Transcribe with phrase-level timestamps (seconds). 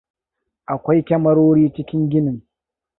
[0.73, 2.37] Akwai kyamarori cikin ginin.